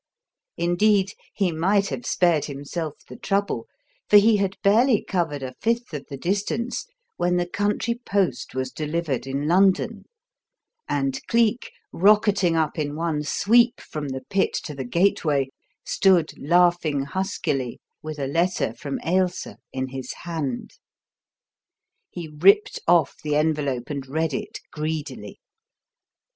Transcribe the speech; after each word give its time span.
Indeed, 0.57 1.13
he 1.31 1.51
might 1.51 1.89
have 1.89 2.07
spared 2.07 2.45
himself 2.45 2.95
the 3.07 3.17
trouble, 3.17 3.67
for 4.09 4.17
he 4.17 4.37
had 4.37 4.57
barely 4.63 5.03
covered 5.03 5.43
a 5.43 5.53
fifth 5.61 5.93
of 5.93 6.07
the 6.09 6.17
distance 6.17 6.87
when 7.17 7.37
the 7.37 7.45
country 7.45 8.01
post 8.03 8.55
was 8.55 8.71
delivered 8.71 9.27
in 9.27 9.47
London, 9.47 10.05
and 10.89 11.19
Cleek, 11.27 11.71
rocketing 11.91 12.55
up 12.55 12.79
in 12.79 12.95
one 12.95 13.21
sweep 13.21 13.79
from 13.79 14.07
the 14.09 14.21
Pit 14.27 14.53
to 14.63 14.73
the 14.73 14.85
Gateway, 14.85 15.49
stood 15.85 16.31
laughing 16.35 17.03
huskily 17.03 17.79
with 18.01 18.17
a 18.17 18.25
letter 18.25 18.73
from 18.73 18.99
Ailsa 19.05 19.57
in 19.71 19.89
his 19.89 20.11
hand. 20.23 20.79
He 22.09 22.27
ripped 22.39 22.79
off 22.87 23.17
the 23.23 23.35
envelope 23.35 23.91
and 23.91 24.07
read 24.07 24.33
it 24.33 24.61
greedily. 24.71 25.39